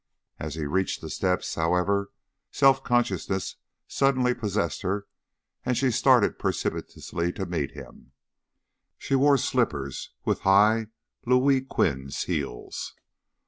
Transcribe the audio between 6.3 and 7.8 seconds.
precipitately to meet